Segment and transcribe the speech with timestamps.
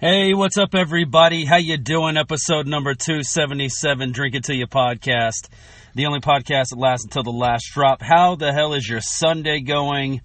[0.00, 1.44] Hey, what's up, everybody?
[1.44, 2.16] How you doing?
[2.16, 4.12] Episode number two seventy seven.
[4.12, 5.48] Drink it to you podcast,
[5.96, 8.00] the only podcast that lasts until the last drop.
[8.00, 10.20] How the hell is your Sunday going?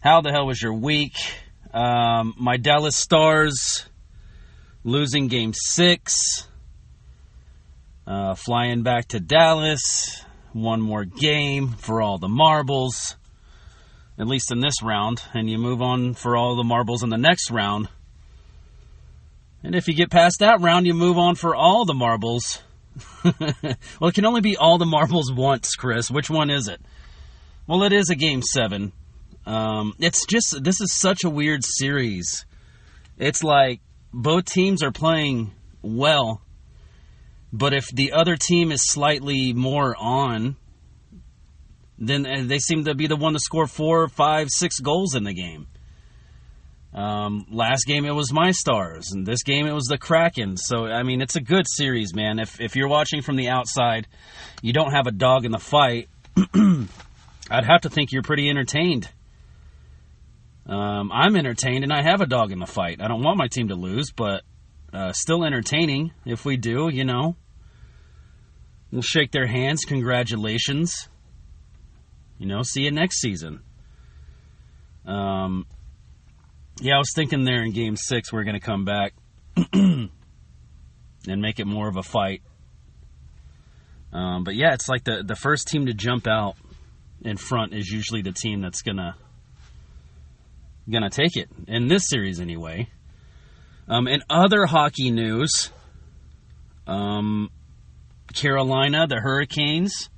[0.00, 1.14] How the hell was your week?
[1.72, 3.86] Um, my Dallas Stars
[4.84, 6.46] losing Game Six,
[8.06, 10.22] uh, flying back to Dallas.
[10.52, 13.16] One more game for all the marbles,
[14.18, 17.16] at least in this round, and you move on for all the marbles in the
[17.16, 17.88] next round.
[19.62, 22.62] And if you get past that round, you move on for all the marbles.
[23.24, 26.10] well, it can only be all the marbles once, Chris.
[26.10, 26.80] Which one is it?
[27.66, 28.92] Well, it is a game seven.
[29.46, 32.46] Um, it's just, this is such a weird series.
[33.18, 33.80] It's like
[34.12, 35.52] both teams are playing
[35.82, 36.42] well,
[37.52, 40.56] but if the other team is slightly more on,
[41.98, 45.24] then uh, they seem to be the one to score four, five, six goals in
[45.24, 45.66] the game.
[46.94, 50.56] Um, last game it was my stars, and this game it was the Kraken.
[50.56, 52.38] So I mean, it's a good series, man.
[52.38, 54.06] If if you're watching from the outside,
[54.62, 56.08] you don't have a dog in the fight.
[57.50, 59.08] I'd have to think you're pretty entertained.
[60.66, 63.00] Um, I'm entertained, and I have a dog in the fight.
[63.00, 64.42] I don't want my team to lose, but
[64.92, 66.12] uh, still entertaining.
[66.26, 67.36] If we do, you know,
[68.90, 69.84] we'll shake their hands.
[69.86, 71.08] Congratulations.
[72.38, 73.60] You know, see you next season.
[75.06, 75.66] Um,
[76.80, 79.14] yeah, I was thinking there in game six we're going to come back
[79.72, 80.10] and
[81.26, 82.42] make it more of a fight.
[84.12, 86.56] Um, but yeah, it's like the the first team to jump out
[87.20, 89.16] in front is usually the team that's gonna
[90.90, 92.88] gonna take it in this series anyway.
[93.86, 95.70] Um, in other hockey news,
[96.86, 97.50] um,
[98.34, 100.08] Carolina, the Hurricanes,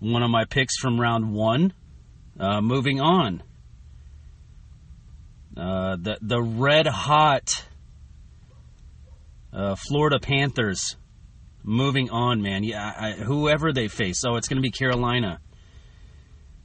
[0.00, 1.72] one of my picks from round one,
[2.38, 3.42] uh, moving on.
[5.56, 7.64] Uh, the the red hot
[9.52, 10.96] uh, Florida Panthers
[11.62, 12.64] moving on, man.
[12.64, 14.22] Yeah, I, whoever they face.
[14.26, 15.40] Oh, it's going to be Carolina.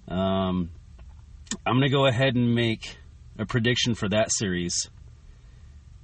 [0.07, 0.69] Um,
[1.65, 2.97] I'm going to go ahead and make
[3.37, 4.89] a prediction for that series.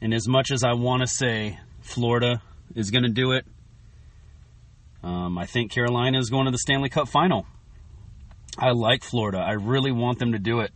[0.02, 2.42] And as much as I want to say Florida
[2.76, 3.46] is going to do it,
[5.04, 7.46] um, I think Carolina is going to the Stanley Cup final.
[8.58, 9.40] I like Florida.
[9.40, 10.72] I really want them to do it.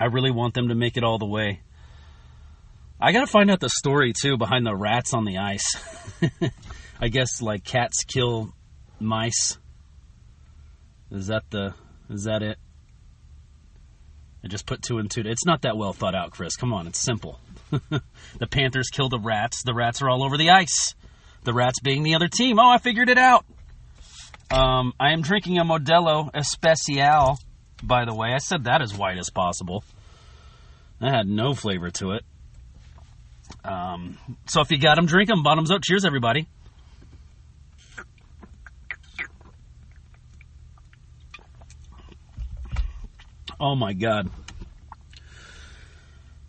[0.00, 1.60] I really want them to make it all the way.
[3.00, 5.76] I gotta find out the story too behind the rats on the ice.
[7.00, 8.54] I guess like cats kill
[8.98, 9.58] mice.
[11.10, 11.74] Is that the
[12.08, 12.58] is that it?
[14.44, 15.22] I just put two and two.
[15.24, 16.56] It's not that well thought out, Chris.
[16.56, 17.38] Come on, it's simple.
[17.70, 19.62] the Panthers kill the rats.
[19.64, 20.94] The rats are all over the ice.
[21.44, 22.58] The rats being the other team.
[22.58, 23.44] Oh, I figured it out.
[24.50, 27.38] Um, I am drinking a Modelo Especial
[27.82, 28.32] by the way.
[28.32, 29.84] I said that as white as possible.
[31.00, 32.24] That had no flavor to it.
[33.64, 35.42] Um, so if you got them, drink them.
[35.42, 35.82] Bottoms up.
[35.82, 36.46] Cheers, everybody.
[43.58, 44.30] Oh my god.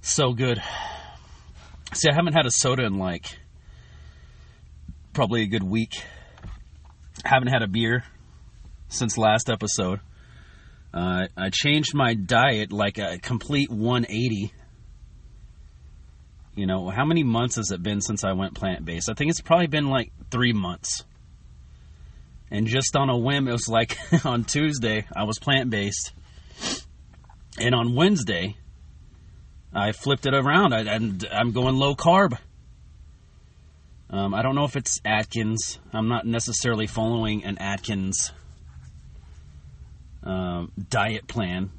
[0.01, 0.61] So good.
[1.93, 3.39] See, I haven't had a soda in like
[5.13, 5.93] probably a good week.
[7.23, 8.03] Haven't had a beer
[8.89, 9.99] since last episode.
[10.93, 14.53] Uh, I changed my diet like a complete 180.
[16.55, 19.09] You know, how many months has it been since I went plant based?
[19.09, 21.03] I think it's probably been like three months.
[22.49, 26.13] And just on a whim, it was like on Tuesday, I was plant based.
[27.59, 28.57] And on Wednesday,
[29.73, 30.73] I flipped it around.
[30.73, 32.37] And I, am going low carb.
[34.09, 35.79] Um, I don't know if it's Atkins.
[35.91, 38.31] I'm not necessarily following an Atkins
[40.27, 41.71] um, diet plan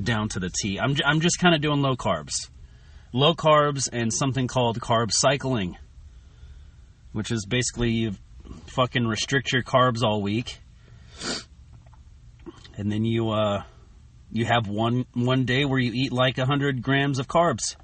[0.00, 0.80] down to the T.
[0.80, 2.48] I'm, I'm just kind of doing low carbs.
[3.12, 5.76] Low carbs and something called carb cycling,
[7.12, 8.12] which is basically you
[8.68, 10.58] fucking restrict your carbs all week.
[12.76, 13.64] And then you uh,
[14.32, 17.76] you have one one day where you eat like 100 grams of carbs.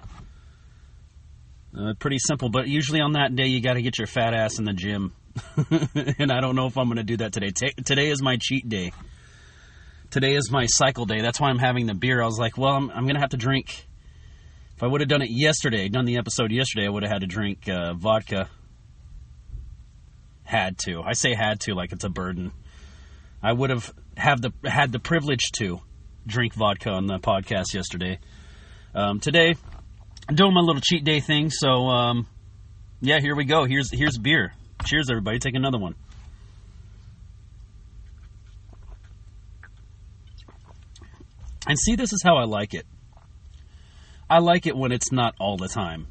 [1.77, 4.59] Uh, pretty simple, but usually on that day you got to get your fat ass
[4.59, 5.12] in the gym.
[6.19, 7.51] and I don't know if I'm going to do that today.
[7.51, 8.92] T- today is my cheat day
[10.11, 11.21] today is my cycle day.
[11.21, 12.23] That's why I'm having the beer.
[12.23, 13.87] I was like, well, I'm, I'm going to have to drink.
[14.77, 17.21] If I would have done it yesterday, done the episode yesterday, I would have had
[17.23, 18.49] to drink uh, vodka.
[20.45, 21.03] Had to.
[21.03, 22.53] I say had to like it's a burden.
[23.43, 25.81] I would have have the had the privilege to
[26.27, 28.19] drink vodka on the podcast yesterday.
[28.95, 29.57] Um, today,
[30.29, 31.51] I'm doing my little cheat day thing.
[31.51, 32.27] So, um,
[33.01, 33.65] yeah, here we go.
[33.65, 34.55] Here's here's beer.
[34.85, 35.39] Cheers, everybody.
[35.39, 35.97] Take another one.
[41.66, 42.86] And see, this is how I like it.
[44.28, 46.09] I like it when it's not all the time.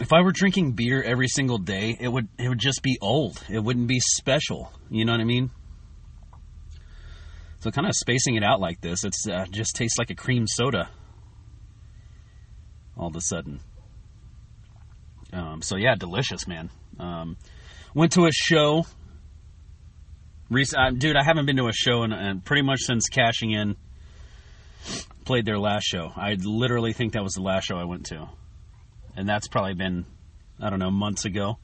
[0.00, 3.42] if I were drinking beer every single day, it would it would just be old.
[3.48, 4.72] It wouldn't be special.
[4.90, 5.50] You know what I mean?
[7.60, 10.46] So kind of spacing it out like this, it's uh, just tastes like a cream
[10.46, 10.90] soda.
[12.96, 13.60] All of a sudden.
[15.32, 16.70] Um, so yeah, delicious, man.
[16.98, 17.36] Um,
[17.94, 18.86] went to a show.
[20.48, 23.50] Recent, uh, dude, I haven't been to a show in, in pretty much since cashing
[23.50, 23.76] in.
[25.24, 26.12] Played their last show.
[26.14, 28.28] I literally think that was the last show I went to,
[29.16, 30.06] and that's probably been,
[30.60, 31.58] I don't know, months ago.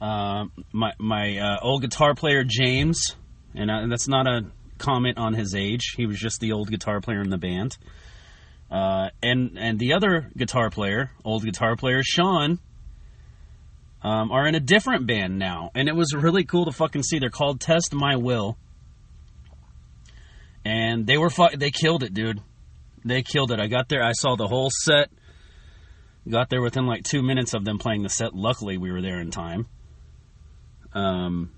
[0.00, 3.14] Uh, my my uh, old guitar player James,
[3.54, 4.46] and, uh, and that's not a
[4.78, 5.94] comment on his age.
[5.96, 7.76] He was just the old guitar player in the band.
[8.70, 12.58] Uh, and and the other guitar player, old guitar player Sean,
[14.02, 17.18] um, are in a different band now, and it was really cool to fucking see.
[17.18, 18.56] They're called Test My Will,
[20.90, 22.40] and they were fu- they killed it, dude.
[23.04, 23.60] They killed it.
[23.60, 25.10] I got there, I saw the whole set.
[26.28, 28.34] Got there within like two minutes of them playing the set.
[28.34, 29.66] Luckily, we were there in time.
[30.92, 31.50] Um,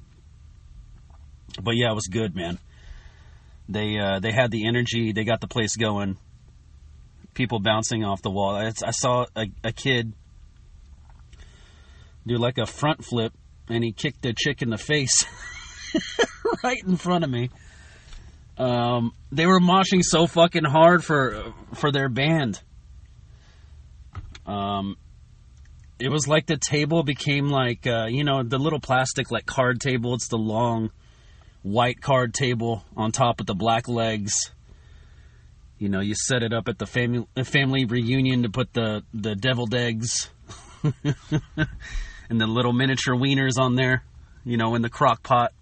[1.60, 2.58] but yeah, it was good, man.
[3.68, 5.12] They uh, they had the energy.
[5.12, 6.16] They got the place going.
[7.34, 8.54] People bouncing off the wall.
[8.54, 10.12] I, I saw a, a kid
[12.26, 13.32] do like a front flip,
[13.68, 15.24] and he kicked a chick in the face
[16.62, 17.50] right in front of me.
[18.62, 22.60] Um, they were moshing so fucking hard for for their band.
[24.46, 24.96] Um,
[25.98, 29.80] it was like the table became like uh, you know the little plastic like card
[29.80, 30.14] table.
[30.14, 30.92] It's the long
[31.62, 34.52] white card table on top of the black legs.
[35.78, 39.34] You know, you set it up at the family family reunion to put the the
[39.34, 40.30] deviled eggs
[40.84, 44.04] and the little miniature wieners on there.
[44.44, 45.52] You know, in the crock pot.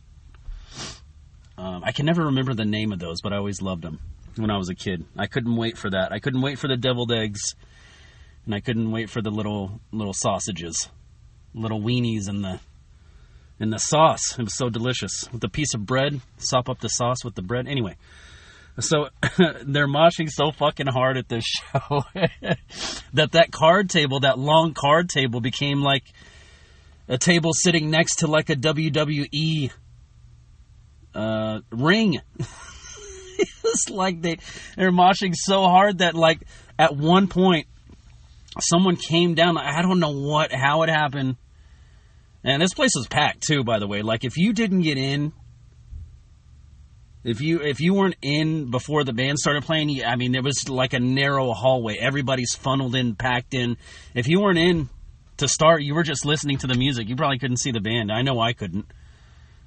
[1.60, 3.98] Um, I can never remember the name of those, but I always loved them
[4.36, 5.04] when I was a kid.
[5.18, 6.10] I couldn't wait for that.
[6.10, 7.54] I couldn't wait for the deviled eggs,
[8.46, 10.88] and I couldn't wait for the little little sausages,
[11.54, 12.60] little weenies, and the
[13.58, 14.38] and the sauce.
[14.38, 16.22] It was so delicious with a piece of bread.
[16.38, 17.68] Sop up the sauce with the bread.
[17.68, 17.96] Anyway,
[18.78, 19.10] so
[19.62, 22.04] they're moshing so fucking hard at this show
[23.12, 26.04] that that card table, that long card table, became like
[27.06, 29.70] a table sitting next to like a WWE
[31.14, 32.20] uh, ring.
[33.38, 34.38] it's like they
[34.76, 36.42] they're moshing so hard that like
[36.78, 37.66] at one point
[38.60, 39.56] someone came down.
[39.58, 41.36] I don't know what how it happened
[42.42, 44.02] and this place was packed too, by the way.
[44.02, 45.32] Like if you didn't get in,
[47.22, 50.68] if you if you weren't in before the band started playing, I mean, it was
[50.68, 51.98] like a narrow hallway.
[52.00, 53.76] Everybody's funneled in, packed in.
[54.14, 54.88] If you weren't in
[55.36, 57.08] to start, you were just listening to the music.
[57.08, 58.10] You probably couldn't see the band.
[58.10, 58.86] I know I couldn't.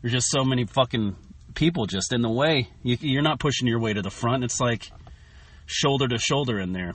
[0.01, 1.15] There's just so many fucking
[1.55, 2.69] people just in the way.
[2.83, 4.43] You, you're not pushing your way to the front.
[4.43, 4.91] It's like
[5.65, 6.93] shoulder to shoulder in there.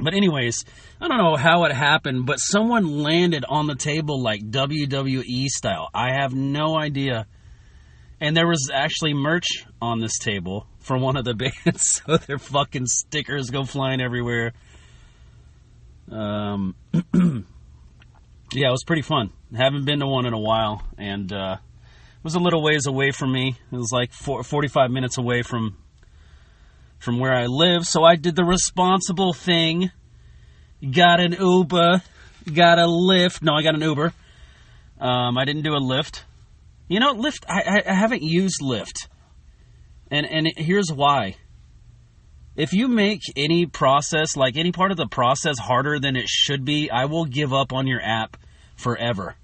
[0.00, 0.64] But anyways,
[1.00, 5.88] I don't know how it happened, but someone landed on the table like WWE style.
[5.92, 7.26] I have no idea.
[8.20, 11.34] And there was actually merch on this table for one of the
[11.64, 14.52] bands, so their fucking stickers go flying everywhere.
[16.10, 16.74] Um,
[18.52, 19.30] yeah, it was pretty fun.
[19.56, 21.56] Haven't been to one in a while, and uh,
[22.22, 23.56] was a little ways away from me.
[23.72, 25.76] It was like four, 45 minutes away from
[26.98, 29.92] from where I live, so I did the responsible thing.
[30.82, 32.02] Got an Uber,
[32.52, 33.40] got a Lyft.
[33.40, 34.12] No, I got an Uber.
[35.00, 36.22] Um, I didn't do a Lyft.
[36.88, 37.44] You know, Lyft.
[37.48, 39.08] I, I, I haven't used Lyft,
[40.10, 41.36] and and here's why.
[42.56, 46.64] If you make any process, like any part of the process, harder than it should
[46.64, 48.36] be, I will give up on your app
[48.74, 49.36] forever.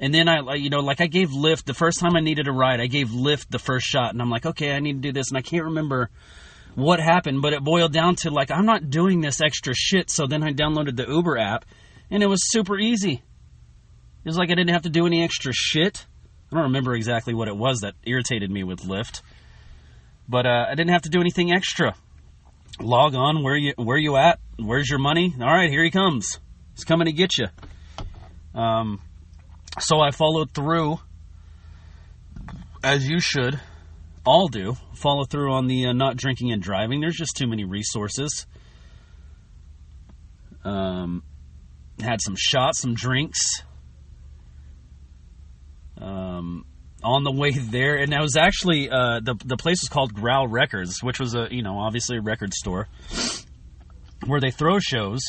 [0.00, 2.52] And then I, you know, like I gave Lyft the first time I needed a
[2.52, 2.80] ride.
[2.80, 5.28] I gave Lyft the first shot, and I'm like, okay, I need to do this,
[5.30, 6.10] and I can't remember
[6.74, 10.10] what happened, but it boiled down to like, I'm not doing this extra shit.
[10.10, 11.64] So then I downloaded the Uber app
[12.10, 13.12] and it was super easy.
[13.12, 16.06] It was like I didn't have to do any extra shit.
[16.50, 19.22] I don't remember exactly what it was that irritated me with Lyft,
[20.28, 21.94] but uh, I didn't have to do anything extra.
[22.80, 24.40] Log on, where you where you at?
[24.58, 25.34] Where's your money?
[25.40, 26.38] All right, here he comes.
[26.74, 27.46] He's coming to get you.
[28.54, 29.00] Um,
[29.78, 30.98] so I followed through,
[32.82, 33.60] as you should
[34.24, 37.00] all do follow through on the uh, not drinking and driving.
[37.00, 38.46] There's just too many resources.
[40.64, 41.22] Um,
[42.00, 43.62] had some shots, some drinks.
[46.00, 46.64] Um,
[47.02, 50.48] on the way there, and I was actually uh, the the place was called Growl
[50.48, 52.88] Records, which was a you know obviously a record store
[54.26, 55.20] where they throw shows.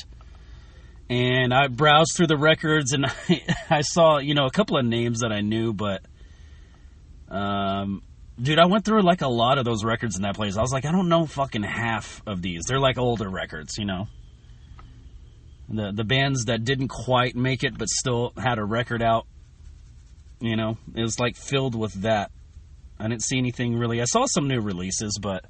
[1.10, 4.86] And I browsed through the records, and I, I saw you know a couple of
[4.86, 6.02] names that I knew, but
[7.30, 8.02] um,
[8.42, 10.58] Dude, I went through like a lot of those records in that place.
[10.58, 12.64] I was like, I don't know fucking half of these.
[12.68, 14.08] They're like older records, you know.
[15.70, 19.26] the the bands that didn't quite make it but still had a record out.
[20.42, 22.32] You know, it was like filled with that.
[23.00, 24.02] I didn't see anything really.
[24.02, 25.46] I saw some new releases, but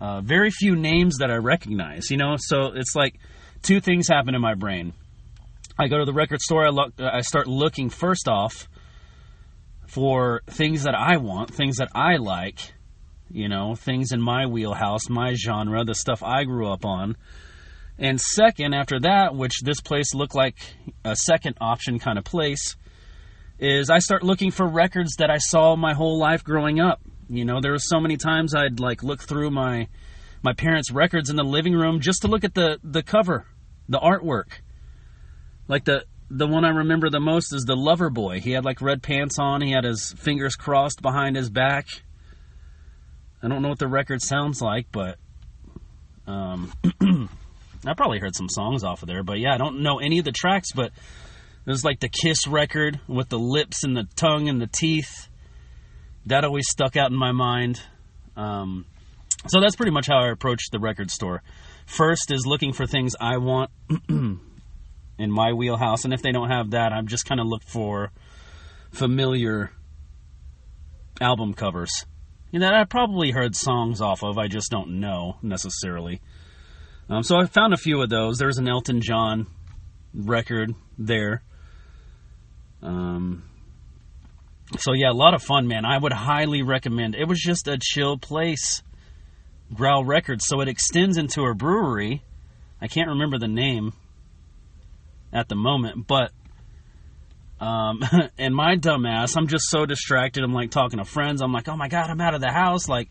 [0.00, 2.10] uh, very few names that I recognize.
[2.10, 3.16] You know, so it's like
[3.62, 4.92] two things happen in my brain.
[5.78, 6.66] I go to the record store.
[6.66, 6.94] I look.
[6.98, 8.68] I start looking first off
[9.86, 12.72] for things that I want, things that I like.
[13.28, 17.16] You know, things in my wheelhouse, my genre, the stuff I grew up on.
[17.98, 20.56] And second, after that, which this place looked like
[21.04, 22.76] a second option kind of place,
[23.58, 27.00] is I start looking for records that I saw my whole life growing up.
[27.28, 29.88] You know, there were so many times I'd like look through my
[30.46, 33.46] my parents' records in the living room just to look at the the cover,
[33.88, 34.60] the artwork.
[35.66, 38.38] Like the the one I remember the most is the Loverboy.
[38.38, 39.60] He had like red pants on.
[39.60, 41.88] He had his fingers crossed behind his back.
[43.42, 45.18] I don't know what the record sounds like, but
[46.28, 46.72] um,
[47.84, 49.24] I probably heard some songs off of there.
[49.24, 50.92] But yeah, I don't know any of the tracks, but
[51.66, 55.28] it was like the Kiss record with the lips and the tongue and the teeth.
[56.26, 57.80] That always stuck out in my mind.
[58.36, 58.86] Um,
[59.48, 61.42] so that's pretty much how I approach the record store.
[61.86, 63.70] First is looking for things I want
[64.08, 64.40] in
[65.18, 68.10] my wheelhouse, and if they don't have that, I'm just kind of look for
[68.90, 69.70] familiar
[71.20, 72.06] album covers.
[72.50, 76.20] You know, I probably heard songs off of, I just don't know necessarily.
[77.08, 78.38] Um, so I found a few of those.
[78.38, 79.46] There's an Elton John
[80.14, 81.42] record there.
[82.82, 83.44] Um,
[84.78, 85.84] so yeah, a lot of fun, man.
[85.84, 87.14] I would highly recommend.
[87.14, 88.82] It was just a chill place.
[89.74, 90.46] Growl Records.
[90.46, 92.22] So it extends into a brewery.
[92.80, 93.92] I can't remember the name
[95.32, 96.30] at the moment, but
[97.60, 98.02] um,
[98.38, 100.44] and my dumbass, I'm just so distracted.
[100.44, 101.40] I'm like talking to friends.
[101.42, 102.88] I'm like, oh my god, I'm out of the house.
[102.88, 103.08] Like,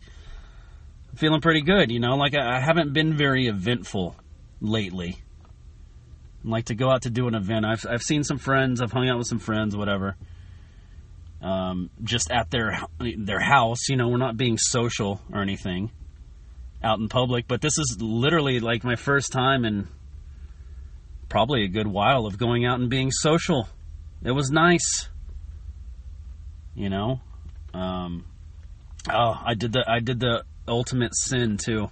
[1.16, 2.16] feeling pretty good, you know.
[2.16, 4.16] Like I, I haven't been very eventful
[4.60, 5.18] lately.
[6.44, 7.64] I like to go out to do an event.
[7.64, 8.80] I've I've seen some friends.
[8.80, 10.16] I've hung out with some friends, whatever.
[11.42, 12.78] Um, just at their
[13.18, 14.08] their house, you know.
[14.08, 15.90] We're not being social or anything
[16.86, 19.88] out in public, but this is literally like my first time in
[21.28, 23.68] probably a good while of going out and being social.
[24.24, 25.08] It was nice,
[26.74, 27.20] you know.
[27.74, 28.24] Um,
[29.10, 31.90] oh, I did the I did the ultimate sin too.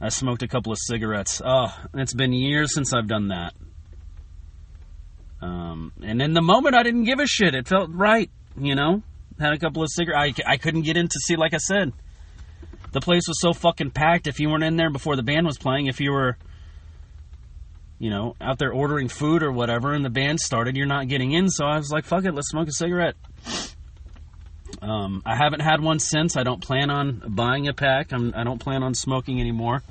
[0.00, 1.42] I smoked a couple of cigarettes.
[1.44, 3.54] Oh, it's been years since I've done that.
[5.42, 7.54] Um, and in the moment, I didn't give a shit.
[7.54, 9.02] It felt right, you know.
[9.38, 10.40] Had a couple of cigarettes.
[10.46, 11.92] I, I couldn't get in to see, like I said,
[12.92, 14.26] the place was so fucking packed.
[14.26, 16.36] If you weren't in there before the band was playing, if you were,
[17.98, 21.32] you know, out there ordering food or whatever, and the band started, you're not getting
[21.32, 21.48] in.
[21.48, 23.14] So I was like, fuck it, let's smoke a cigarette.
[24.82, 26.36] Um, I haven't had one since.
[26.36, 28.12] I don't plan on buying a pack.
[28.12, 29.82] I'm, I do not plan on smoking anymore.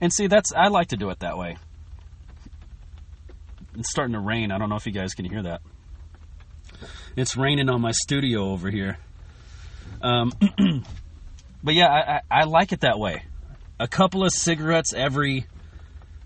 [0.00, 1.56] And see, that's I like to do it that way.
[3.76, 4.50] It's starting to rain.
[4.50, 5.60] I don't know if you guys can hear that.
[7.16, 8.98] It's raining on my studio over here.
[10.00, 10.32] Um,
[11.62, 13.24] but yeah, I, I, I like it that way.
[13.80, 15.46] A couple of cigarettes every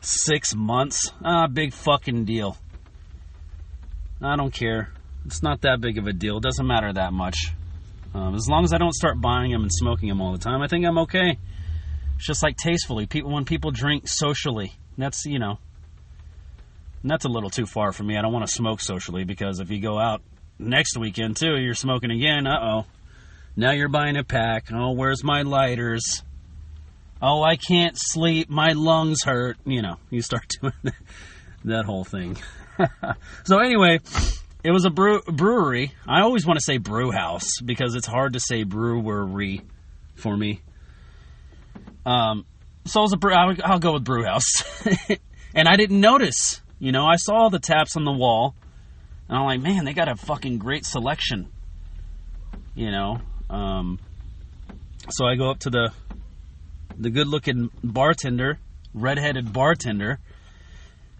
[0.00, 1.10] six months.
[1.24, 2.56] Ah, big fucking deal.
[4.20, 4.92] I don't care.
[5.26, 6.38] It's not that big of a deal.
[6.38, 7.36] It doesn't matter that much.
[8.14, 10.60] Um, as long as I don't start buying them and smoking them all the time,
[10.60, 11.38] I think I'm okay.
[12.16, 13.06] It's just like tastefully.
[13.06, 15.58] People when people drink socially, that's you know,
[17.02, 18.16] that's a little too far for me.
[18.16, 20.22] I don't want to smoke socially because if you go out
[20.58, 22.46] next weekend too, you're smoking again.
[22.46, 22.86] Uh oh.
[23.54, 24.72] Now you're buying a pack.
[24.72, 26.22] Oh, where's my lighters?
[27.20, 28.48] Oh, I can't sleep.
[28.48, 29.58] My lungs hurt.
[29.64, 30.94] You know, you start doing
[31.64, 32.36] that, whole thing.
[33.44, 34.00] so anyway,
[34.64, 35.92] it was a brew- brewery.
[36.08, 39.62] I always want to say brew house because it's hard to say brewery
[40.14, 40.62] for me.
[42.06, 42.46] Um,
[42.86, 43.34] so it was a brew.
[43.34, 44.64] I'll, I'll go with brew house,
[45.54, 46.60] and I didn't notice.
[46.80, 48.56] You know, I saw the taps on the wall,
[49.28, 51.48] and I'm like, man, they got a fucking great selection.
[52.74, 53.20] You know,
[53.52, 53.98] um,
[55.10, 55.92] so I go up to the
[56.96, 58.58] the good looking bartender,
[58.94, 60.18] redheaded bartender,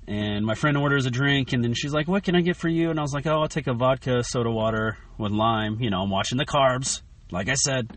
[0.09, 2.69] and my friend orders a drink, and then she's like, "What can I get for
[2.69, 5.91] you?" And I was like, "Oh, I'll take a vodka soda water with lime." You
[5.91, 7.03] know, I'm watching the carbs.
[7.31, 7.89] Like I said,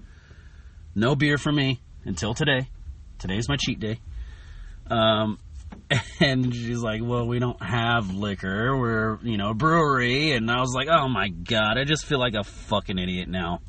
[0.94, 2.70] no beer for me until today.
[3.20, 4.00] Today's my cheat day.
[4.90, 5.40] Um,
[6.20, 8.78] and she's like, "Well, we don't have liquor.
[8.78, 12.20] We're, you know, a brewery." And I was like, "Oh my god, I just feel
[12.20, 13.62] like a fucking idiot now."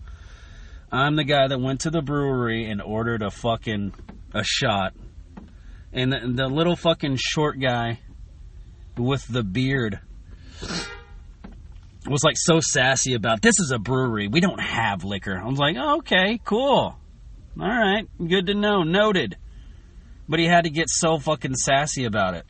[0.90, 3.92] I'm the guy that went to the brewery and ordered a fucking
[4.32, 4.94] a shot,
[5.92, 8.00] and the, the little fucking short guy
[8.96, 10.00] with the beard
[12.08, 14.28] was like so sassy about this is a brewery.
[14.28, 15.36] We don't have liquor.
[15.36, 16.96] I was like, oh, okay, cool.
[17.58, 18.82] All right, good to know.
[18.82, 19.36] Noted.
[20.28, 22.46] But he had to get so fucking sassy about it.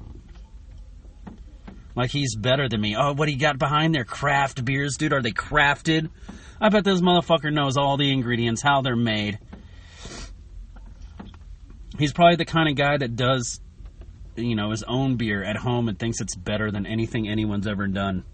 [1.96, 2.94] Like he's better than me.
[2.96, 4.04] Oh, what he got behind there?
[4.04, 5.14] Craft beers, dude.
[5.14, 6.10] Are they crafted?
[6.60, 9.38] I bet this motherfucker knows all the ingredients, how they're made.
[11.98, 13.60] He's probably the kind of guy that does,
[14.36, 17.86] you know, his own beer at home and thinks it's better than anything anyone's ever
[17.86, 18.24] done.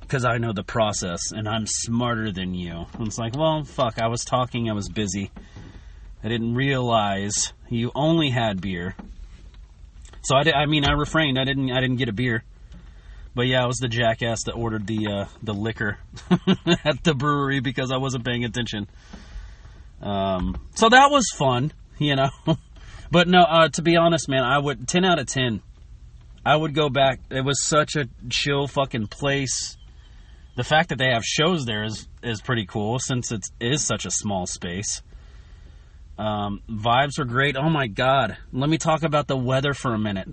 [0.00, 2.84] Because I know the process and I'm smarter than you.
[2.98, 5.30] And it's like, well, fuck, I was talking, I was busy.
[6.22, 8.94] I didn't realize you only had beer.
[10.22, 11.38] So I, did, I mean, I refrained.
[11.38, 11.70] I didn't.
[11.72, 12.44] I didn't get a beer.
[13.34, 15.98] But yeah, I was the jackass that ordered the uh, the liquor
[16.84, 18.88] at the brewery because I wasn't paying attention.
[20.02, 22.30] Um, so that was fun, you know.
[23.10, 25.62] but no, uh, to be honest, man, I would ten out of ten.
[26.44, 27.20] I would go back.
[27.30, 29.76] It was such a chill fucking place.
[30.56, 34.04] The fact that they have shows there is is pretty cool since it is such
[34.04, 35.02] a small space.
[36.22, 37.56] Um, vibes were great.
[37.56, 38.36] Oh my god.
[38.52, 40.28] Let me talk about the weather for a minute.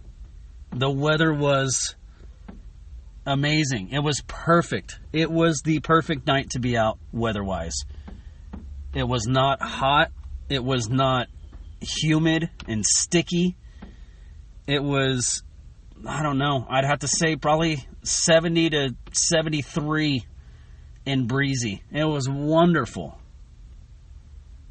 [0.71, 1.95] The weather was
[3.25, 3.89] amazing.
[3.89, 4.99] It was perfect.
[5.11, 7.73] It was the perfect night to be out weather wise.
[8.93, 10.11] It was not hot.
[10.47, 11.27] It was not
[11.81, 13.55] humid and sticky.
[14.67, 15.41] It was,
[16.07, 20.23] I don't know, I'd have to say probably 70 to 73
[21.07, 21.81] and breezy.
[21.91, 23.18] It was wonderful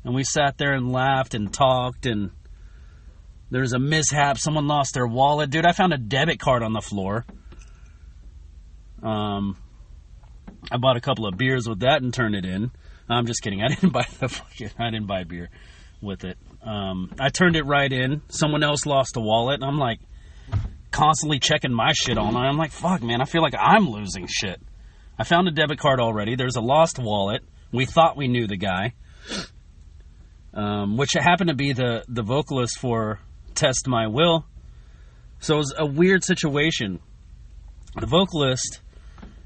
[0.09, 2.31] and we sat there and laughed and talked and
[3.50, 4.38] there's a mishap.
[4.38, 5.50] Someone lost their wallet.
[5.50, 7.27] Dude i found a debit card on the floor.
[9.03, 9.59] Um
[10.73, 12.71] i bought a couple of beers with that and turned it in.
[13.07, 13.62] I'm just kidding.
[13.65, 15.50] I didn't buy the fucking i didn't buy beer
[16.00, 16.38] with it.
[16.62, 18.23] Um i turned it right in.
[18.31, 19.61] Someone else lost a wallet.
[19.62, 20.00] I'm like
[20.91, 24.27] constantly checking my shit all night i'm like fuck man i feel like i'm losing
[24.27, 24.59] shit.
[25.19, 26.35] I found a debit card already.
[26.35, 27.43] There's a lost wallet.
[27.73, 28.95] We thought we knew the guy
[30.55, 33.21] um, which happened to be the the vocalist for
[33.55, 34.45] Test My Will.
[35.40, 37.00] So it was a weird situation.
[37.99, 38.81] The vocalist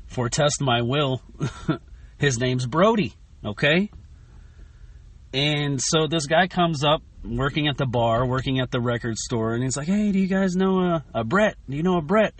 [0.06, 1.22] for Test My Will,
[2.18, 3.90] his name's Brody, okay?
[5.32, 9.54] And so this guy comes up working at the bar, working at the record store,
[9.54, 11.56] and he's like, "Hey, do you guys know a, a Brett?
[11.68, 12.34] Do you know a Brett?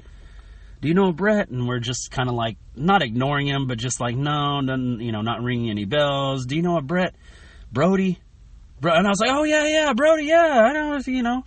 [0.81, 3.79] Do you know a Brett?" And we're just kind of like not ignoring him, but
[3.79, 7.15] just like, "No, doesn't you know, not ringing any bells." Do you know a Brett?
[7.71, 8.19] Brody?
[8.91, 11.45] And I was like, oh, yeah, yeah, Brody, yeah, I don't know, if you know.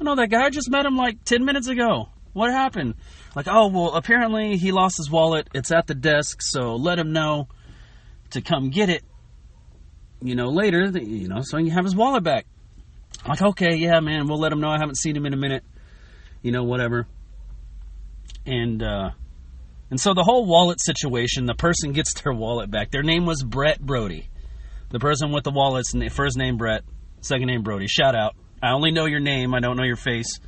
[0.00, 0.44] I know that guy.
[0.44, 2.08] I just met him like 10 minutes ago.
[2.32, 2.94] What happened?
[3.34, 5.48] Like, oh, well, apparently he lost his wallet.
[5.54, 7.48] It's at the desk, so let him know
[8.30, 9.02] to come get it,
[10.22, 12.46] you know, later, you know, so he can have his wallet back.
[13.22, 14.70] I'm like, okay, yeah, man, we'll let him know.
[14.70, 15.64] I haven't seen him in a minute,
[16.40, 17.06] you know, whatever.
[18.46, 19.10] And, uh,
[19.90, 22.90] and so the whole wallet situation, the person gets their wallet back.
[22.90, 24.28] Their name was Brett Brody.
[24.92, 26.82] The person with the wallet's first name Brett,
[27.22, 27.86] second name Brody.
[27.88, 28.36] Shout out.
[28.62, 29.54] I only know your name.
[29.54, 30.38] I don't know your face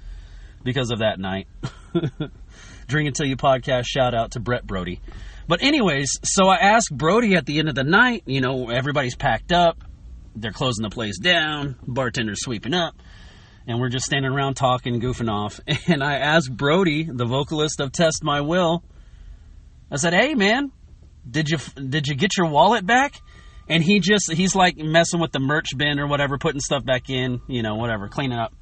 [0.62, 1.48] because of that night.
[2.86, 3.84] Drink Until You podcast.
[3.86, 5.00] Shout out to Brett Brody.
[5.48, 8.24] But anyways, so I asked Brody at the end of the night.
[8.26, 9.78] You know, everybody's packed up.
[10.36, 11.76] They're closing the place down.
[11.86, 12.94] Bartender's sweeping up.
[13.66, 15.58] And we're just standing around talking, goofing off.
[15.88, 18.84] And I asked Brody, the vocalist of Test My Will,
[19.90, 20.70] I said, "Hey, man,
[21.28, 23.14] did you did you get your wallet back?"
[23.68, 27.10] And he just he's like messing with the merch bin or whatever, putting stuff back
[27.10, 28.52] in, you know, whatever, cleaning up.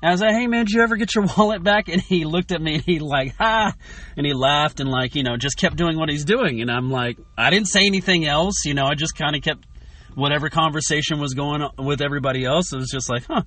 [0.00, 2.24] And I was like, "Hey man, did you ever get your wallet back?" And he
[2.24, 3.72] looked at me and he like, "Ha!"
[4.16, 6.60] and he laughed and like, you know, just kept doing what he's doing.
[6.60, 9.66] And I'm like, I didn't say anything else, you know, I just kind of kept
[10.14, 12.72] whatever conversation was going on with everybody else.
[12.72, 13.42] It was just like, huh,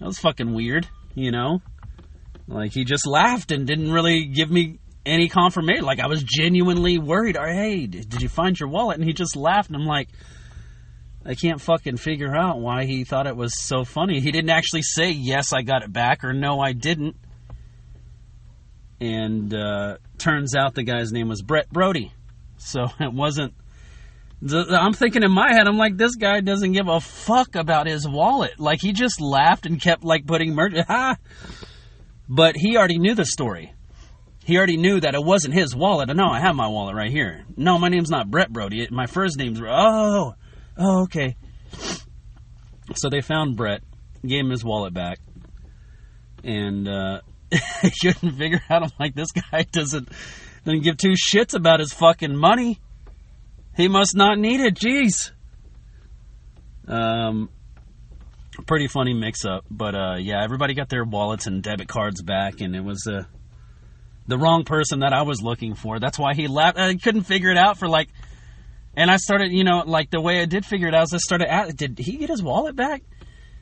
[0.00, 1.60] that was fucking weird, you know.
[2.48, 5.84] Like he just laughed and didn't really give me any confirmation.
[5.84, 7.36] Like I was genuinely worried.
[7.36, 8.98] Or hey, did you find your wallet?
[8.98, 10.08] And he just laughed, and I'm like,
[11.24, 14.20] I can't fucking figure out why he thought it was so funny.
[14.20, 17.16] He didn't actually say yes, I got it back, or no, I didn't.
[19.00, 22.12] And uh, turns out the guy's name was Brett Brody,
[22.58, 23.54] so it wasn't.
[24.42, 28.06] I'm thinking in my head, I'm like, this guy doesn't give a fuck about his
[28.06, 28.60] wallet.
[28.60, 30.74] Like he just laughed and kept like putting merch.
[32.28, 33.72] But he already knew the story.
[34.46, 36.08] He already knew that it wasn't his wallet.
[36.14, 37.44] No, I have my wallet right here.
[37.56, 38.86] No, my name's not Brett Brody.
[38.92, 39.60] My first name's.
[39.60, 40.34] Oh,
[40.78, 41.34] oh, okay.
[42.94, 43.82] So they found Brett,
[44.24, 45.18] gave him his wallet back,
[46.44, 47.22] and uh,
[48.00, 48.84] couldn't figure out.
[48.84, 50.10] I'm like, this guy doesn't
[50.64, 52.78] doesn't give two shits about his fucking money.
[53.76, 54.74] He must not need it.
[54.74, 55.32] Jeez.
[56.86, 57.50] Um,
[58.68, 62.60] pretty funny mix up, but uh, yeah, everybody got their wallets and debit cards back,
[62.60, 63.26] and it was a
[64.26, 65.98] the wrong person that I was looking for.
[65.98, 66.78] That's why he left.
[66.78, 68.08] I couldn't figure it out for like,
[68.96, 71.18] and I started, you know, like the way I did figure it out is I
[71.18, 73.02] started at, did he get his wallet back?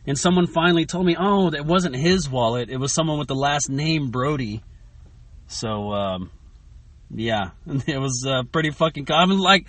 [0.06, 2.68] And someone finally told me, oh, it wasn't his wallet.
[2.68, 4.62] It was someone with the last name Brody.
[5.46, 6.30] So, um,
[7.10, 7.50] yeah,
[7.86, 9.06] it was uh, pretty fucking.
[9.10, 9.66] I'm like,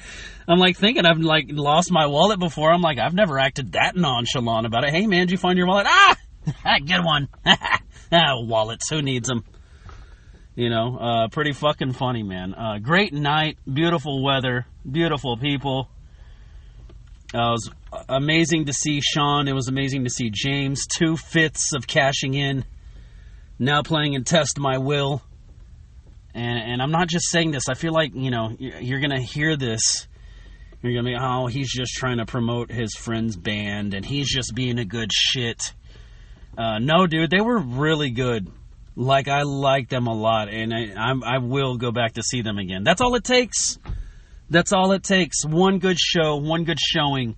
[0.48, 2.72] I'm like thinking I've like lost my wallet before.
[2.72, 4.92] I'm like, I've never acted that nonchalant about it.
[4.92, 5.88] Hey man, did you find your wallet?
[5.88, 6.18] Ah,
[6.86, 7.30] good one.
[7.46, 8.90] ah, wallets.
[8.90, 9.44] Who needs them?
[10.56, 12.54] You know, uh, pretty fucking funny, man.
[12.54, 15.90] Uh, great night, beautiful weather, beautiful people.
[17.34, 17.70] Uh, it was
[18.08, 19.50] amazing to see Sean.
[19.50, 20.88] It was amazing to see James.
[20.88, 22.64] Two fifths of cashing in.
[23.60, 25.22] Now playing in Test My Will.
[26.34, 27.68] And, and I'm not just saying this.
[27.68, 30.08] I feel like, you know, you're going to hear this.
[30.82, 34.30] You're going to be, oh, he's just trying to promote his friend's band and he's
[34.30, 35.74] just being a good shit.
[36.58, 38.50] Uh, no, dude, they were really good.
[38.96, 42.42] Like, I like them a lot and I, I'm, I will go back to see
[42.42, 42.84] them again.
[42.84, 43.78] That's all it takes.
[44.50, 45.46] That's all it takes.
[45.46, 47.36] One good show, one good showing.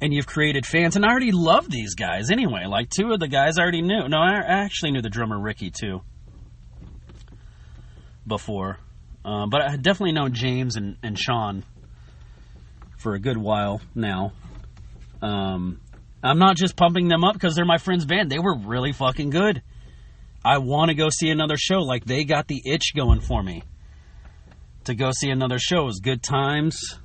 [0.00, 0.94] And you've created fans.
[0.94, 2.66] And I already love these guys anyway.
[2.66, 4.08] Like, two of the guys I already knew.
[4.08, 6.02] No, I actually knew the drummer Ricky, too
[8.26, 8.78] before,
[9.24, 11.64] uh, but I definitely known James and, and Sean
[12.98, 14.32] for a good while now.
[15.22, 15.80] Um,
[16.22, 18.30] I'm not just pumping them up because they're my friend's band.
[18.30, 19.62] They were really fucking good.
[20.46, 21.80] I want to go see another show.
[21.80, 23.64] Like they got the itch going for me
[24.84, 25.82] to go see another show.
[25.82, 27.00] It was good times,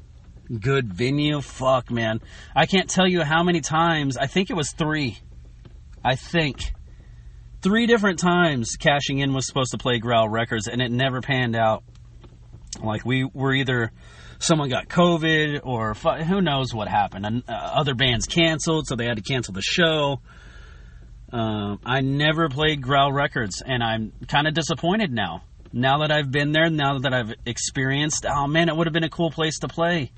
[0.59, 1.41] good venue.
[1.41, 2.21] Fuck, man.
[2.55, 4.15] I can't tell you how many times.
[4.15, 5.17] I think it was three.
[6.05, 6.73] I think
[7.63, 11.55] three different times cashing in was supposed to play growl records and it never panned
[11.55, 11.83] out
[12.83, 13.91] like we were either
[14.39, 19.05] someone got covid or who knows what happened and uh, other bands canceled so they
[19.05, 20.19] had to cancel the show
[21.31, 26.31] um, i never played growl records and i'm kind of disappointed now now that i've
[26.31, 29.59] been there now that i've experienced oh man it would have been a cool place
[29.59, 30.11] to play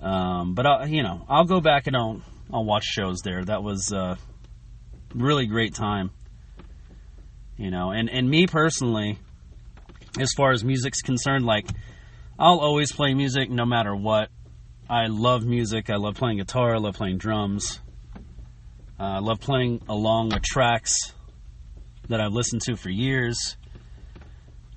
[0.00, 2.20] um, but I'll, you know i'll go back and i'll
[2.52, 4.16] i'll watch shows there that was uh,
[5.14, 6.10] really great time.
[7.56, 9.18] You know, and and me personally,
[10.18, 11.66] as far as music's concerned, like
[12.38, 14.30] I'll always play music no matter what.
[14.88, 15.90] I love music.
[15.90, 16.74] I love playing guitar.
[16.74, 17.80] I love playing drums.
[18.98, 20.92] Uh, I love playing along with tracks
[22.08, 23.56] that I've listened to for years.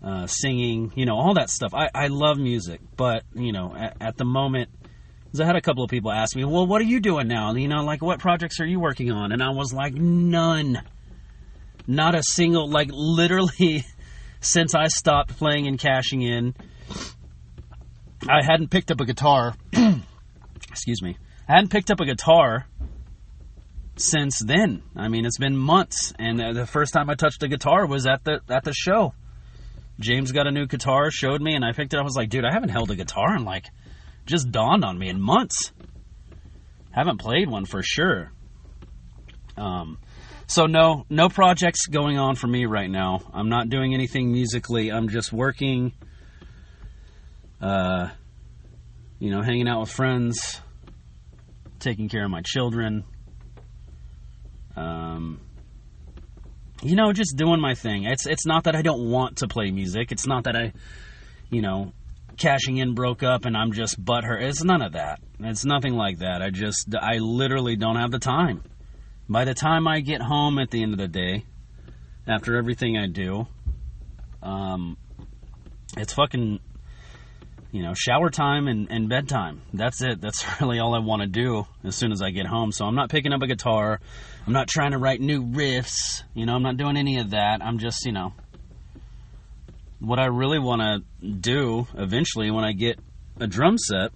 [0.03, 1.75] Uh, singing, you know, all that stuff.
[1.75, 4.69] I, I love music, but you know, at, at the moment,
[5.39, 7.53] I had a couple of people ask me, well, what are you doing now?
[7.53, 9.31] You know, like what projects are you working on?
[9.31, 10.81] And I was like, none.
[11.87, 13.85] Not a single, like literally
[14.41, 16.55] since I stopped playing and cashing in,
[18.27, 19.55] I hadn't picked up a guitar.
[20.69, 21.17] excuse me.
[21.47, 22.67] I hadn't picked up a guitar
[23.97, 24.83] since then.
[24.95, 28.23] I mean, it's been months, and the first time I touched a guitar was at
[28.23, 29.13] the at the show.
[29.99, 31.97] James got a new guitar, showed me, and I picked it.
[31.97, 32.01] up.
[32.01, 33.67] I was like, dude, I haven't held a guitar in like
[34.25, 35.71] just dawned on me in months.
[36.91, 38.31] Haven't played one for sure.
[39.57, 39.99] Um,
[40.47, 43.21] so no, no projects going on for me right now.
[43.33, 44.91] I'm not doing anything musically.
[44.91, 45.93] I'm just working.
[47.61, 48.09] Uh,
[49.19, 50.59] you know, hanging out with friends,
[51.79, 53.05] taking care of my children.
[54.75, 55.41] Um,
[56.81, 58.05] you know, just doing my thing.
[58.05, 60.11] It's it's not that I don't want to play music.
[60.11, 60.73] It's not that I,
[61.49, 61.93] you know,
[62.37, 64.41] cashing in broke up and I'm just butthurt.
[64.41, 65.19] It's none of that.
[65.39, 66.41] It's nothing like that.
[66.41, 68.63] I just, I literally don't have the time.
[69.29, 71.45] By the time I get home at the end of the day,
[72.27, 73.47] after everything I do,
[74.41, 74.97] um,
[75.97, 76.59] it's fucking,
[77.71, 79.61] you know, shower time and, and bedtime.
[79.73, 80.19] That's it.
[80.21, 82.71] That's really all I want to do as soon as I get home.
[82.71, 83.99] So I'm not picking up a guitar.
[84.45, 86.23] I'm not trying to write new riffs.
[86.33, 87.61] You know, I'm not doing any of that.
[87.63, 88.33] I'm just, you know,
[89.99, 92.99] what I really want to do eventually when I get
[93.39, 94.11] a drum set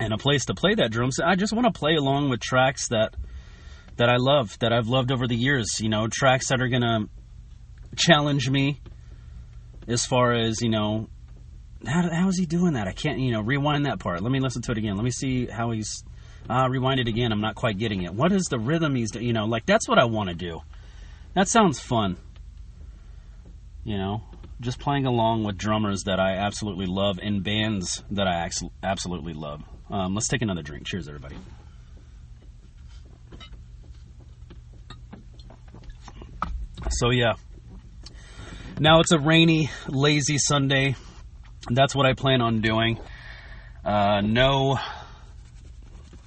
[0.00, 2.40] and a place to play that drum set, I just want to play along with
[2.40, 3.14] tracks that
[3.96, 5.80] that I love, that I've loved over the years.
[5.80, 7.06] You know, tracks that are gonna
[7.96, 8.80] challenge me
[9.88, 11.08] as far as you know.
[11.86, 12.88] How, how is he doing that?
[12.88, 14.22] I can't, you know, rewind that part.
[14.22, 14.96] Let me listen to it again.
[14.96, 16.04] Let me see how he's.
[16.48, 17.32] Uh, rewind it again.
[17.32, 18.14] I'm not quite getting it.
[18.14, 20.60] What is the rhythm he's, you know, like that's what I want to do.
[21.34, 22.18] That sounds fun.
[23.82, 24.22] You know,
[24.60, 28.48] just playing along with drummers that I absolutely love and bands that I
[28.82, 29.62] absolutely love.
[29.90, 30.86] Um, let's take another drink.
[30.86, 31.36] Cheers, everybody.
[36.90, 37.34] So, yeah.
[38.78, 40.94] Now it's a rainy, lazy Sunday.
[41.70, 42.98] That's what I plan on doing.
[43.84, 44.78] Uh, no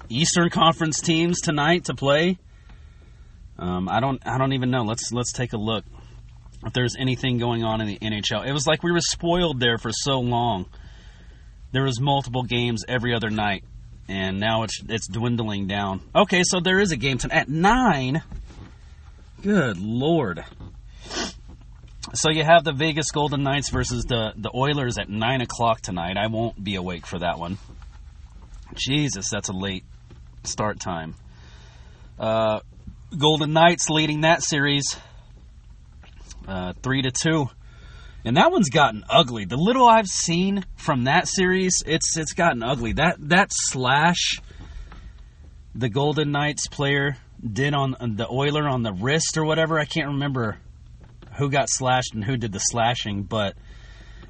[0.08, 2.38] Eastern Conference teams tonight to play.
[3.58, 4.20] Um, I don't.
[4.26, 4.82] I don't even know.
[4.82, 5.84] Let's let's take a look
[6.64, 8.46] if there's anything going on in the NHL.
[8.46, 10.66] It was like we were spoiled there for so long.
[11.72, 13.64] There was multiple games every other night,
[14.08, 16.00] and now it's it's dwindling down.
[16.14, 18.22] Okay, so there is a game tonight at nine.
[19.42, 20.44] Good lord.
[22.14, 26.16] So you have the Vegas Golden Knights versus the the Oilers at nine o'clock tonight.
[26.16, 27.58] I won't be awake for that one.
[28.74, 29.84] Jesus, that's a late
[30.44, 31.14] start time.
[32.18, 32.60] Uh,
[33.16, 34.96] Golden Knights leading that series,
[36.48, 37.48] uh, three to two,
[38.24, 39.44] and that one's gotten ugly.
[39.44, 42.94] The little I've seen from that series, it's it's gotten ugly.
[42.94, 44.40] That that slash,
[45.74, 49.78] the Golden Knights player did on, the Oiler on the wrist or whatever.
[49.78, 50.58] I can't remember
[51.36, 53.54] who got slashed and who did the slashing, but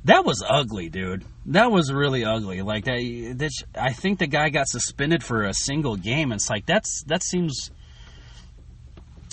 [0.04, 1.24] that was ugly, dude.
[1.46, 2.62] That was really ugly.
[2.62, 6.32] Like that, I think the guy got suspended for a single game.
[6.32, 7.70] It's like that's that seems.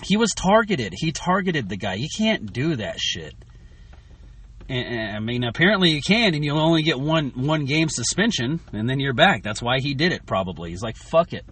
[0.03, 0.93] He was targeted.
[0.95, 1.95] He targeted the guy.
[1.95, 3.33] You can't do that shit.
[4.69, 8.89] And, I mean, apparently you can, and you'll only get one one game suspension, and
[8.89, 9.43] then you're back.
[9.43, 10.25] That's why he did it.
[10.25, 10.71] Probably.
[10.71, 11.45] He's like, fuck it.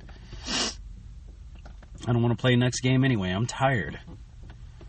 [2.08, 3.30] I don't want to play next game anyway.
[3.30, 4.00] I'm tired.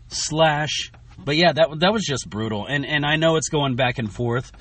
[0.09, 2.65] Slash but yeah, that that was just brutal.
[2.65, 4.51] And and I know it's going back and forth.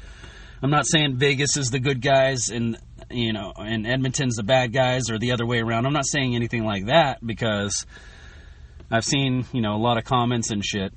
[0.63, 2.79] I'm not saying Vegas is the good guys and
[3.11, 5.87] you know and Edmonton's the bad guys or the other way around.
[5.87, 7.87] I'm not saying anything like that because
[8.91, 10.93] I've seen you know a lot of comments and shit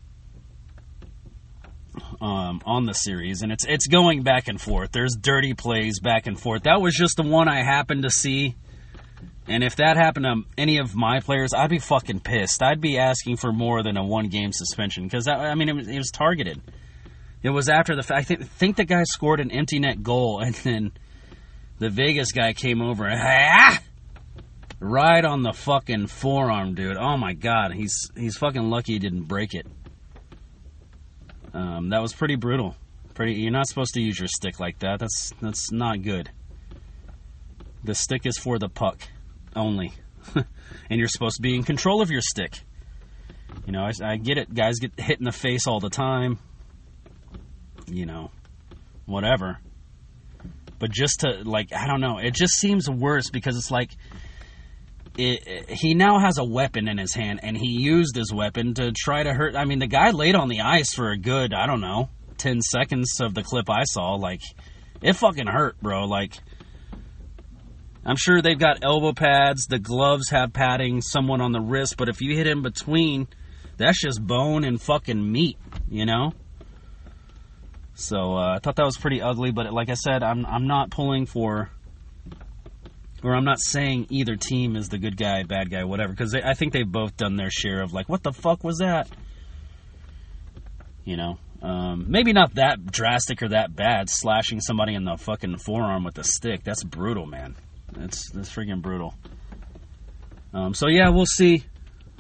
[2.22, 4.92] um, on the series, and it's it's going back and forth.
[4.92, 6.64] There's dirty plays back and forth.
[6.64, 8.56] That was just the one I happened to see
[9.50, 12.62] and if that happened to any of my players, I'd be fucking pissed.
[12.62, 15.88] I'd be asking for more than a one game suspension because I mean it was,
[15.88, 16.62] it was, targeted.
[17.42, 18.20] It was after the fact.
[18.20, 20.92] I think, think the guy scored an empty net goal, and then
[21.80, 23.82] the Vegas guy came over and ah,
[24.80, 26.98] right on the fucking forearm, dude.
[26.98, 29.66] Oh my god, he's he's fucking lucky he didn't break it.
[31.56, 32.76] Um, that was pretty brutal.
[33.16, 33.34] Pretty.
[33.34, 35.00] You're not supposed to use your stick like that.
[35.00, 36.30] That's that's not good.
[37.84, 39.00] The stick is for the puck
[39.60, 39.94] only.
[40.36, 42.60] and you're supposed to be in control of your stick.
[43.66, 44.54] You know, I, I, get it.
[44.54, 46.40] Guys get hit in the face all the time.
[47.88, 48.32] You know,
[49.06, 49.60] whatever.
[50.80, 52.20] But just to, like, I don't know.
[52.20, 53.92] It just seems worse because it's like.
[55.18, 58.74] It, it, he now has a weapon in his hand, and he used his weapon
[58.76, 59.56] to try to hurt.
[59.56, 62.62] I mean, the guy laid on the ice for a good, I don't know, 10
[62.62, 64.16] seconds of the clip I saw.
[64.16, 64.42] Like,
[65.02, 66.06] it fucking hurt, bro.
[66.06, 66.38] Like,
[68.06, 69.68] I'm sure they've got elbow pads.
[69.68, 71.96] The gloves have padding, someone on the wrist.
[71.98, 73.28] But if you hit in between,
[73.78, 75.58] that's just bone and fucking meat,
[75.90, 76.34] you know?
[77.94, 79.52] So uh, I thought that was pretty ugly.
[79.52, 81.70] But like I said, I'm, I'm not pulling for,
[83.22, 86.14] or I'm not saying either team is the good guy, bad guy, whatever.
[86.14, 89.10] Because I think they've both done their share of, like, what the fuck was that?
[91.04, 91.38] You know?
[91.62, 96.18] Um, maybe not that drastic or that bad, slashing somebody in the fucking forearm with
[96.18, 96.64] a stick.
[96.64, 97.56] That's brutal, man.
[97.94, 99.14] That's that's freaking brutal.
[100.54, 101.64] Um, so yeah, we'll see.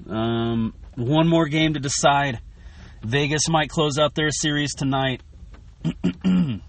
[0.08, 2.40] Um, one more game to decide.
[3.04, 5.22] Vegas might close out their series tonight.
[6.24, 6.62] um,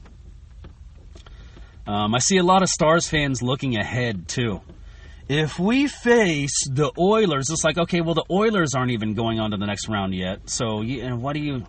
[1.87, 4.61] I see a lot of Stars fans looking ahead too.
[5.29, 9.51] If we face the Oilers, it's like okay, well the Oilers aren't even going on
[9.51, 10.49] to the next round yet.
[10.49, 11.67] So you, what do you?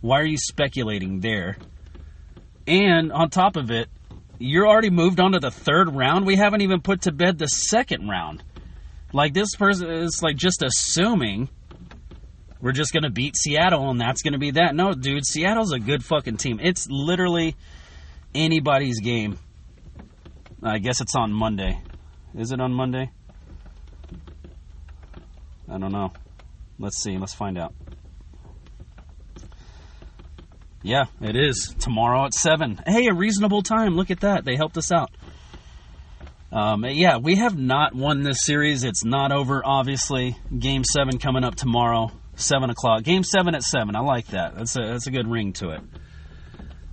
[0.00, 1.56] Why are you speculating there?
[2.66, 3.88] And on top of it,
[4.42, 6.26] you're already moved on to the third round.
[6.26, 8.42] We haven't even put to bed the second round.
[9.12, 11.48] Like this person is like just assuming
[12.60, 14.74] we're just gonna beat Seattle and that's gonna be that.
[14.74, 16.58] No, dude, Seattle's a good fucking team.
[16.60, 17.54] It's literally
[18.34, 19.38] anybody's game.
[20.62, 21.80] I guess it's on Monday.
[22.36, 23.10] Is it on Monday?
[25.68, 26.12] I don't know.
[26.78, 27.16] Let's see.
[27.16, 27.74] Let's find out.
[30.82, 31.74] Yeah, it is.
[31.78, 32.80] Tomorrow at 7.
[32.86, 33.94] Hey, a reasonable time.
[33.94, 34.44] Look at that.
[34.44, 35.10] They helped us out.
[36.50, 38.82] Um, yeah, we have not won this series.
[38.84, 40.36] It's not over, obviously.
[40.56, 43.04] Game 7 coming up tomorrow, 7 o'clock.
[43.04, 43.94] Game 7 at 7.
[43.94, 44.56] I like that.
[44.56, 45.80] That's a, that's a good ring to it.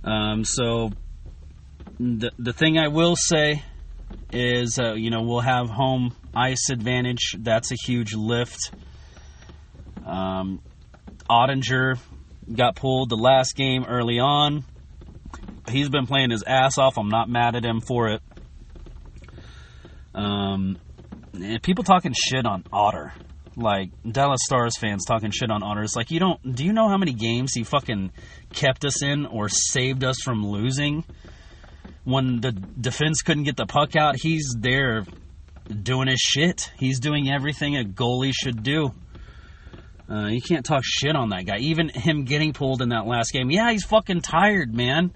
[0.04, 0.92] Um, so,
[1.98, 3.62] the, the thing I will say
[4.32, 7.36] is, uh, you know, we'll have home ice advantage.
[7.38, 8.70] That's a huge lift.
[10.06, 10.62] Um,
[11.28, 11.98] Oettinger
[12.52, 14.64] got pulled the last game early on.
[15.68, 16.98] He's been playing his ass off.
[16.98, 18.22] I'm not mad at him for it.
[20.14, 20.78] Um,
[21.62, 23.12] people talking shit on Otter,
[23.56, 25.82] like Dallas Stars fans talking shit on Otter.
[25.82, 26.54] It's like you don't.
[26.54, 28.10] Do you know how many games he fucking
[28.52, 31.04] kept us in or saved us from losing?
[32.04, 35.04] When the defense couldn't get the puck out, he's there
[35.70, 36.72] doing his shit.
[36.78, 38.92] He's doing everything a goalie should do.
[40.10, 41.58] Uh, you can't talk shit on that guy.
[41.58, 43.50] Even him getting pulled in that last game.
[43.50, 45.12] Yeah, he's fucking tired, man.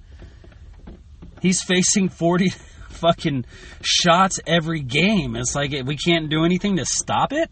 [1.42, 2.48] He's facing 40
[2.90, 3.44] fucking
[3.82, 5.34] shots every game.
[5.36, 7.50] It's like we can't do anything to stop it.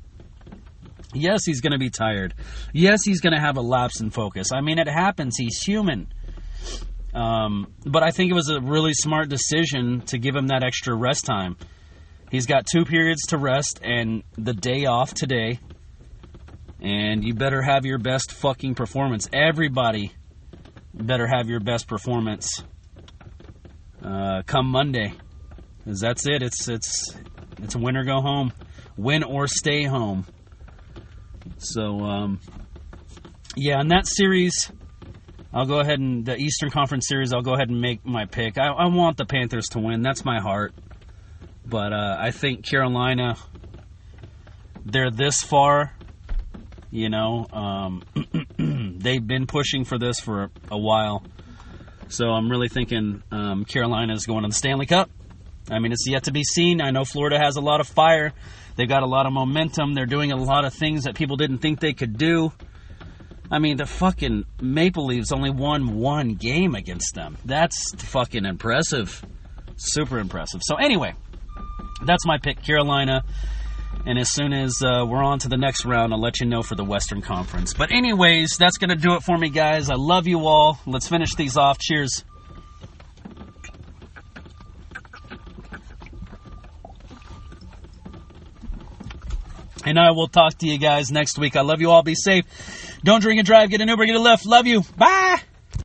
[1.14, 2.34] Yes, he's going to be tired.
[2.72, 4.48] Yes, he's going to have a lapse in focus.
[4.52, 5.36] I mean, it happens.
[5.36, 6.08] He's human.
[7.12, 10.94] Um, but I think it was a really smart decision to give him that extra
[10.94, 11.56] rest time.
[12.30, 15.58] He's got two periods to rest and the day off today.
[16.82, 19.28] And you better have your best fucking performance.
[19.32, 20.12] Everybody
[20.92, 22.48] better have your best performance
[24.04, 25.14] uh, come Monday.
[25.84, 26.42] Cause that's it.
[26.42, 27.16] It's it's
[27.58, 28.52] it's win or go home,
[28.96, 30.26] win or stay home.
[31.58, 32.40] So um,
[33.56, 34.70] yeah, in that series,
[35.52, 37.32] I'll go ahead and the Eastern Conference series.
[37.32, 38.58] I'll go ahead and make my pick.
[38.58, 40.02] I, I want the Panthers to win.
[40.02, 40.72] That's my heart.
[41.64, 43.36] But uh, I think Carolina.
[44.84, 45.92] They're this far.
[46.92, 48.02] You know, um,
[48.98, 51.24] they've been pushing for this for a while.
[52.08, 55.10] So I'm really thinking um, Carolina is going to the Stanley Cup.
[55.70, 56.82] I mean, it's yet to be seen.
[56.82, 58.34] I know Florida has a lot of fire.
[58.76, 59.94] They've got a lot of momentum.
[59.94, 62.52] They're doing a lot of things that people didn't think they could do.
[63.50, 67.38] I mean, the fucking Maple Leafs only won one game against them.
[67.46, 69.24] That's fucking impressive.
[69.76, 70.60] Super impressive.
[70.62, 71.14] So, anyway,
[72.04, 73.24] that's my pick, Carolina.
[74.04, 76.62] And as soon as uh, we're on to the next round, I'll let you know
[76.62, 77.72] for the Western Conference.
[77.72, 79.90] But, anyways, that's going to do it for me, guys.
[79.90, 80.80] I love you all.
[80.86, 81.78] Let's finish these off.
[81.78, 82.24] Cheers.
[89.84, 91.56] And I will talk to you guys next week.
[91.56, 92.02] I love you all.
[92.02, 92.44] Be safe.
[93.04, 93.70] Don't drink and drive.
[93.70, 94.06] Get an Uber.
[94.06, 94.46] Get a Lyft.
[94.46, 94.82] Love you.
[94.96, 95.40] Bye.